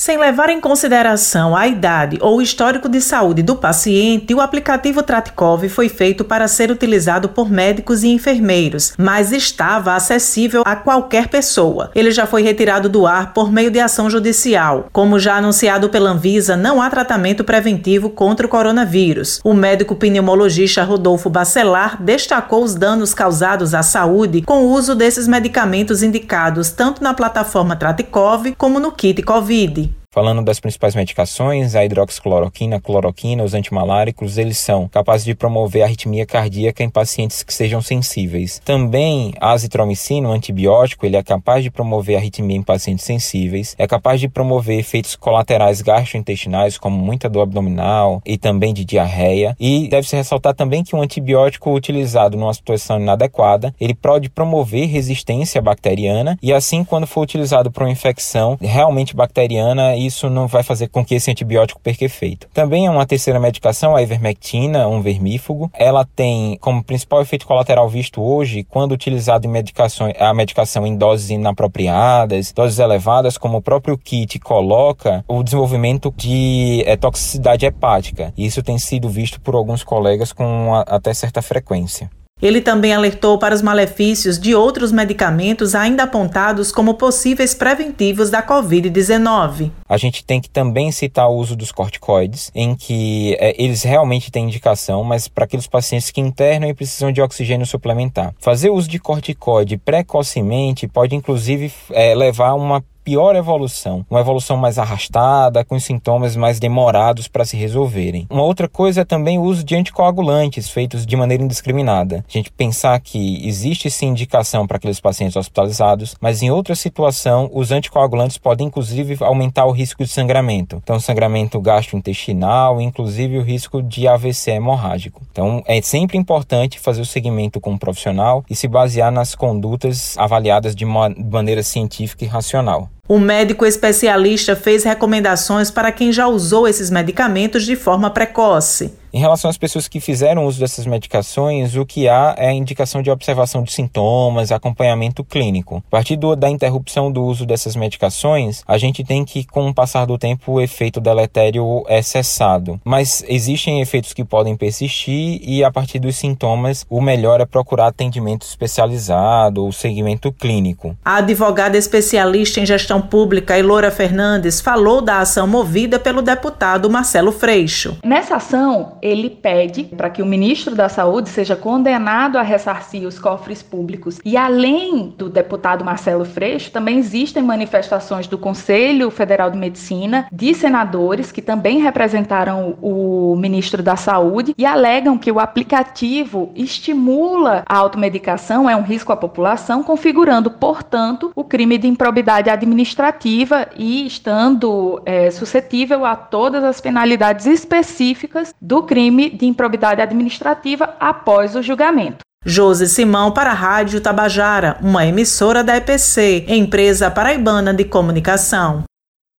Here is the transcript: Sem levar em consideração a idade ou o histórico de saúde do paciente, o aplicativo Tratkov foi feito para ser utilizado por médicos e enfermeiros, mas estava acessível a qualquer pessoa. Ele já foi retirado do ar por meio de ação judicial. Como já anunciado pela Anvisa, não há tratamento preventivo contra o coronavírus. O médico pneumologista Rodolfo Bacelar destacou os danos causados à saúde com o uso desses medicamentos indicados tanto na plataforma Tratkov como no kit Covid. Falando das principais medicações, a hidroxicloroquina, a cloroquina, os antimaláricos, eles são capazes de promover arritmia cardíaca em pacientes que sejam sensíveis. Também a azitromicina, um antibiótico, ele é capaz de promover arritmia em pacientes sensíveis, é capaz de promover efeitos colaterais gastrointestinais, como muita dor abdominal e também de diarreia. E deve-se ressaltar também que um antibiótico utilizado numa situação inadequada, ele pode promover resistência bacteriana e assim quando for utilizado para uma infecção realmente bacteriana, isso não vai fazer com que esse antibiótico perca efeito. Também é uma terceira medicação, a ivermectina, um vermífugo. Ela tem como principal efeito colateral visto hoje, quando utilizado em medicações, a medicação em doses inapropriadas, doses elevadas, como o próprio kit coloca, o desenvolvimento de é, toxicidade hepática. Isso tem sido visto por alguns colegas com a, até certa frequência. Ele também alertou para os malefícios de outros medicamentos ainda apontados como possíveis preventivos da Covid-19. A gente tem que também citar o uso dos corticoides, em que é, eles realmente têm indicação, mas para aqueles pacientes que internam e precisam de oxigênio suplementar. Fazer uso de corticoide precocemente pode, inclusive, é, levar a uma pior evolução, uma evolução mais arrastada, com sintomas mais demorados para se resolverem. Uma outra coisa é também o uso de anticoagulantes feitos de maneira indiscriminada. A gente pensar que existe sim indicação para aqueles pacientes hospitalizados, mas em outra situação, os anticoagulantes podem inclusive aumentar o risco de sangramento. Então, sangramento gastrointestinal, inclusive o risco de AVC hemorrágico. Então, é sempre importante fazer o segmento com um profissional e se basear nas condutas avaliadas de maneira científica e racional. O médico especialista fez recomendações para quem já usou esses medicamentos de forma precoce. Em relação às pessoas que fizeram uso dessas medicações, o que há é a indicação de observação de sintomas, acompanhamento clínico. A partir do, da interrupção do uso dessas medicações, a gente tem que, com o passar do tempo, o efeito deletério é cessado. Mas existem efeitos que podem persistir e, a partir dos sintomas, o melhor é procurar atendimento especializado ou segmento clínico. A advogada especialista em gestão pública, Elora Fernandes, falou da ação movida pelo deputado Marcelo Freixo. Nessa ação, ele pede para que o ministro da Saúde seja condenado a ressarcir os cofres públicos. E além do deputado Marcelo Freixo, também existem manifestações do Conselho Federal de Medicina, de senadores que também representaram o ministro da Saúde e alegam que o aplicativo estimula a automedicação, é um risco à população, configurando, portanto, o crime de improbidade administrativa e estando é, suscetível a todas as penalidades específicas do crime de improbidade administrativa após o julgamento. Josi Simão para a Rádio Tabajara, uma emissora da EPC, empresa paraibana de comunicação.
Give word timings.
Sem 0.00 0.16
levar 0.16 0.48
em 0.48 0.62
consideração 0.62 1.54
a 1.54 1.68
idade 1.68 2.16
ou 2.22 2.38
o 2.38 2.40
histórico 2.40 2.88
de 2.88 3.02
saúde 3.02 3.42
do 3.42 3.54
paciente, 3.54 4.32
o 4.32 4.40
aplicativo 4.40 5.02
Tratkov 5.02 5.68
foi 5.68 5.90
feito 5.90 6.24
para 6.24 6.48
ser 6.48 6.70
utilizado 6.70 7.28
por 7.28 7.50
médicos 7.50 8.02
e 8.02 8.08
enfermeiros, 8.08 8.94
mas 8.96 9.30
estava 9.30 9.92
acessível 9.92 10.62
a 10.64 10.74
qualquer 10.74 11.28
pessoa. 11.28 11.90
Ele 11.94 12.10
já 12.12 12.26
foi 12.26 12.40
retirado 12.40 12.88
do 12.88 13.06
ar 13.06 13.34
por 13.34 13.52
meio 13.52 13.70
de 13.70 13.78
ação 13.78 14.08
judicial. 14.08 14.88
Como 14.90 15.18
já 15.18 15.34
anunciado 15.36 15.90
pela 15.90 16.12
Anvisa, 16.12 16.56
não 16.56 16.80
há 16.80 16.88
tratamento 16.88 17.44
preventivo 17.44 18.08
contra 18.08 18.46
o 18.46 18.48
coronavírus. 18.48 19.38
O 19.44 19.52
médico 19.52 19.94
pneumologista 19.94 20.82
Rodolfo 20.82 21.28
Bacelar 21.28 22.02
destacou 22.02 22.64
os 22.64 22.74
danos 22.74 23.12
causados 23.12 23.74
à 23.74 23.82
saúde 23.82 24.40
com 24.40 24.64
o 24.64 24.70
uso 24.70 24.94
desses 24.94 25.28
medicamentos 25.28 26.02
indicados 26.02 26.70
tanto 26.70 27.04
na 27.04 27.12
plataforma 27.12 27.76
Tratkov 27.76 28.54
como 28.56 28.80
no 28.80 28.92
kit 28.92 29.22
Covid. 29.22 29.89
Falando 30.12 30.42
das 30.42 30.58
principais 30.58 30.96
medicações, 30.96 31.76
a 31.76 31.84
hidroxicloroquina, 31.84 32.78
a 32.78 32.80
cloroquina, 32.80 33.44
os 33.44 33.54
antimaláricos, 33.54 34.38
eles 34.38 34.58
são 34.58 34.88
capazes 34.88 35.24
de 35.24 35.36
promover 35.36 35.84
arritmia 35.84 36.26
cardíaca 36.26 36.82
em 36.82 36.90
pacientes 36.90 37.44
que 37.44 37.54
sejam 37.54 37.80
sensíveis. 37.80 38.60
Também 38.64 39.32
a 39.40 39.52
azitromicina, 39.52 40.28
um 40.28 40.32
antibiótico, 40.32 41.06
ele 41.06 41.16
é 41.16 41.22
capaz 41.22 41.62
de 41.62 41.70
promover 41.70 42.16
arritmia 42.16 42.56
em 42.56 42.62
pacientes 42.62 43.04
sensíveis, 43.04 43.76
é 43.78 43.86
capaz 43.86 44.18
de 44.18 44.28
promover 44.28 44.80
efeitos 44.80 45.14
colaterais 45.14 45.80
gastrointestinais, 45.80 46.76
como 46.76 46.98
muita 46.98 47.28
dor 47.28 47.42
abdominal 47.42 48.20
e 48.26 48.36
também 48.36 48.74
de 48.74 48.84
diarreia. 48.84 49.54
E 49.60 49.86
deve-se 49.86 50.16
ressaltar 50.16 50.54
também 50.54 50.82
que 50.82 50.96
um 50.96 51.02
antibiótico 51.02 51.72
utilizado 51.72 52.36
numa 52.36 52.52
situação 52.52 52.98
inadequada, 52.98 53.72
ele 53.80 53.94
pode 53.94 54.28
promover 54.28 54.88
resistência 54.88 55.62
bacteriana 55.62 56.36
e 56.42 56.52
assim 56.52 56.82
quando 56.82 57.06
for 57.06 57.20
utilizado 57.20 57.70
para 57.70 57.84
uma 57.84 57.92
infecção 57.92 58.58
realmente 58.60 59.14
bacteriana, 59.14 59.99
isso 60.06 60.28
não 60.30 60.46
vai 60.46 60.62
fazer 60.62 60.88
com 60.88 61.04
que 61.04 61.14
esse 61.14 61.30
antibiótico 61.30 61.80
perca 61.80 62.04
efeito. 62.04 62.48
Também 62.52 62.86
é 62.86 62.90
uma 62.90 63.06
terceira 63.06 63.40
medicação, 63.40 63.94
a 63.94 64.02
ivermectina, 64.02 64.88
um 64.88 65.00
vermífugo. 65.00 65.70
Ela 65.74 66.04
tem 66.04 66.56
como 66.60 66.82
principal 66.82 67.20
efeito 67.22 67.46
colateral 67.46 67.88
visto 67.88 68.22
hoje, 68.22 68.64
quando 68.64 68.92
utilizado 68.92 69.46
em 69.46 69.50
medicações, 69.50 70.14
a 70.18 70.32
medicação 70.34 70.86
em 70.86 70.96
doses 70.96 71.30
inapropriadas, 71.30 72.52
doses 72.52 72.78
elevadas, 72.78 73.36
como 73.38 73.58
o 73.58 73.62
próprio 73.62 73.96
kit 73.96 74.38
coloca, 74.38 75.24
o 75.28 75.42
desenvolvimento 75.42 76.12
de 76.16 76.82
é, 76.86 76.96
toxicidade 76.96 77.66
hepática. 77.66 78.32
Isso 78.36 78.62
tem 78.62 78.78
sido 78.78 79.08
visto 79.08 79.40
por 79.40 79.54
alguns 79.54 79.82
colegas 79.82 80.32
com 80.32 80.74
a, 80.74 80.80
até 80.82 81.12
certa 81.14 81.42
frequência. 81.42 82.10
Ele 82.42 82.60
também 82.60 82.94
alertou 82.94 83.38
para 83.38 83.54
os 83.54 83.62
malefícios 83.62 84.38
de 84.38 84.54
outros 84.54 84.92
medicamentos 84.92 85.74
ainda 85.74 86.04
apontados 86.04 86.72
como 86.72 86.94
possíveis 86.94 87.54
preventivos 87.54 88.30
da 88.30 88.42
Covid-19. 88.42 89.70
A 89.88 89.96
gente 89.96 90.24
tem 90.24 90.40
que 90.40 90.48
também 90.48 90.90
citar 90.90 91.28
o 91.28 91.34
uso 91.34 91.54
dos 91.54 91.70
corticoides, 91.72 92.50
em 92.54 92.74
que 92.74 93.36
é, 93.38 93.54
eles 93.62 93.82
realmente 93.82 94.30
têm 94.30 94.44
indicação, 94.44 95.04
mas 95.04 95.28
para 95.28 95.44
aqueles 95.44 95.66
pacientes 95.66 96.10
que 96.10 96.20
internam 96.20 96.70
e 96.70 96.74
precisam 96.74 97.12
de 97.12 97.20
oxigênio 97.20 97.66
suplementar. 97.66 98.34
Fazer 98.38 98.70
uso 98.70 98.88
de 98.88 98.98
corticoide 98.98 99.76
precocemente 99.76 100.88
pode, 100.88 101.14
inclusive, 101.14 101.72
é, 101.90 102.14
levar 102.14 102.48
a 102.48 102.54
uma 102.54 102.82
pior 103.04 103.36
evolução, 103.36 104.04
uma 104.10 104.20
evolução 104.20 104.56
mais 104.56 104.78
arrastada, 104.78 105.64
com 105.64 105.78
sintomas 105.78 106.36
mais 106.36 106.58
demorados 106.58 107.28
para 107.28 107.44
se 107.44 107.56
resolverem. 107.56 108.26
Uma 108.30 108.42
outra 108.42 108.68
coisa 108.68 109.02
é 109.02 109.04
também 109.04 109.38
o 109.38 109.42
uso 109.42 109.64
de 109.64 109.74
anticoagulantes 109.74 110.68
feitos 110.68 111.06
de 111.06 111.16
maneira 111.16 111.42
indiscriminada. 111.42 112.24
A 112.28 112.32
gente 112.32 112.50
pensar 112.52 112.98
que 113.00 113.46
existe 113.46 113.90
sim 113.90 114.08
indicação 114.08 114.66
para 114.66 114.76
aqueles 114.76 115.00
pacientes 115.00 115.36
hospitalizados, 115.36 116.14
mas 116.20 116.42
em 116.42 116.50
outra 116.50 116.74
situação, 116.74 117.50
os 117.52 117.70
anticoagulantes 117.70 118.38
podem 118.38 118.66
inclusive 118.66 119.16
aumentar 119.24 119.66
o 119.66 119.72
risco 119.72 120.04
de 120.04 120.10
sangramento. 120.10 120.80
Então, 120.82 121.00
sangramento 121.00 121.60
gastrointestinal, 121.60 122.80
inclusive 122.80 123.38
o 123.38 123.42
risco 123.42 123.82
de 123.82 124.06
AVC 124.06 124.52
hemorrágico. 124.52 125.22
Então, 125.30 125.62
é 125.66 125.80
sempre 125.82 126.16
importante 126.16 126.78
fazer 126.78 127.00
o 127.00 127.06
segmento 127.06 127.60
com 127.60 127.72
um 127.72 127.78
profissional 127.78 128.44
e 128.48 128.54
se 128.54 128.68
basear 128.68 129.10
nas 129.10 129.34
condutas 129.34 130.16
avaliadas 130.18 130.74
de 130.74 130.84
maneira 130.84 131.62
científica 131.62 132.24
e 132.24 132.28
racional. 132.28 132.88
O 133.08 133.18
médico 133.18 133.66
especialista 133.66 134.54
fez 134.54 134.84
recomendações 134.84 135.70
para 135.70 135.90
quem 135.90 136.12
já 136.12 136.28
usou 136.28 136.68
esses 136.68 136.90
medicamentos 136.90 137.64
de 137.64 137.74
forma 137.74 138.10
precoce. 138.10 138.99
Em 139.12 139.18
relação 139.18 139.50
às 139.50 139.58
pessoas 139.58 139.88
que 139.88 139.98
fizeram 139.98 140.46
uso 140.46 140.60
dessas 140.60 140.86
medicações, 140.86 141.74
o 141.74 141.84
que 141.84 142.08
há 142.08 142.34
é 142.38 142.48
a 142.48 142.52
indicação 142.52 143.02
de 143.02 143.10
observação 143.10 143.64
de 143.64 143.72
sintomas, 143.72 144.52
acompanhamento 144.52 145.24
clínico. 145.24 145.82
A 145.88 145.90
partir 145.90 146.14
do, 146.14 146.36
da 146.36 146.48
interrupção 146.48 147.10
do 147.10 147.24
uso 147.24 147.44
dessas 147.44 147.74
medicações, 147.74 148.62
a 148.68 148.78
gente 148.78 149.02
tem 149.02 149.24
que, 149.24 149.44
com 149.44 149.68
o 149.68 149.74
passar 149.74 150.04
do 150.04 150.16
tempo, 150.16 150.52
o 150.52 150.60
efeito 150.60 151.00
deletério 151.00 151.82
é 151.88 152.00
cessado. 152.02 152.80
Mas 152.84 153.24
existem 153.26 153.80
efeitos 153.80 154.12
que 154.12 154.24
podem 154.24 154.56
persistir 154.56 155.40
e, 155.42 155.64
a 155.64 155.72
partir 155.72 155.98
dos 155.98 156.14
sintomas, 156.14 156.86
o 156.88 157.00
melhor 157.00 157.40
é 157.40 157.44
procurar 157.46 157.88
atendimento 157.88 158.42
especializado 158.42 159.64
ou 159.64 159.72
segmento 159.72 160.30
clínico. 160.30 160.96
A 161.04 161.16
advogada 161.16 161.76
especialista 161.76 162.60
em 162.60 162.66
gestão 162.66 163.02
pública, 163.02 163.58
Elora 163.58 163.90
Fernandes, 163.90 164.60
falou 164.60 165.00
da 165.00 165.18
ação 165.18 165.48
movida 165.48 165.98
pelo 165.98 166.22
deputado 166.22 166.88
Marcelo 166.88 167.32
Freixo. 167.32 167.98
Nessa 168.04 168.36
ação, 168.36 168.99
ele 169.02 169.30
pede 169.30 169.84
para 169.84 170.10
que 170.10 170.22
o 170.22 170.26
ministro 170.26 170.74
da 170.74 170.88
Saúde 170.88 171.28
seja 171.28 171.56
condenado 171.56 172.38
a 172.38 172.42
ressarcir 172.42 173.06
os 173.06 173.18
cofres 173.18 173.62
públicos. 173.62 174.18
E 174.24 174.36
além 174.36 175.14
do 175.16 175.28
deputado 175.28 175.84
Marcelo 175.84 176.24
Freixo, 176.24 176.70
também 176.70 176.98
existem 176.98 177.42
manifestações 177.42 178.26
do 178.26 178.38
Conselho 178.38 179.10
Federal 179.10 179.50
de 179.50 179.58
Medicina, 179.58 180.26
de 180.32 180.54
senadores 180.54 181.32
que 181.32 181.42
também 181.42 181.80
representaram 181.80 182.76
o 182.80 183.34
ministro 183.36 183.82
da 183.82 183.96
Saúde 183.96 184.54
e 184.56 184.66
alegam 184.66 185.18
que 185.18 185.30
o 185.30 185.40
aplicativo 185.40 186.50
estimula 186.54 187.62
a 187.66 187.76
automedicação, 187.76 188.68
é 188.68 188.76
um 188.76 188.82
risco 188.82 189.12
à 189.12 189.16
população, 189.16 189.82
configurando, 189.82 190.50
portanto, 190.50 191.32
o 191.34 191.44
crime 191.44 191.78
de 191.78 191.86
improbidade 191.86 192.50
administrativa 192.50 193.68
e 193.76 194.06
estando 194.06 195.00
é, 195.04 195.30
suscetível 195.30 196.04
a 196.04 196.16
todas 196.16 196.62
as 196.64 196.80
penalidades 196.80 197.46
específicas 197.46 198.54
do 198.60 198.82
crime 198.90 199.30
de 199.30 199.46
improbidade 199.46 200.02
administrativa 200.02 200.96
após 200.98 201.54
o 201.54 201.62
julgamento. 201.62 202.24
Josi 202.44 202.88
Simão 202.88 203.30
para 203.30 203.52
a 203.52 203.54
Rádio 203.54 204.00
Tabajara, 204.00 204.78
uma 204.82 205.06
emissora 205.06 205.62
da 205.62 205.76
EPC, 205.76 206.46
empresa 206.48 207.08
paraibana 207.08 207.72
de 207.72 207.84
comunicação. 207.84 208.82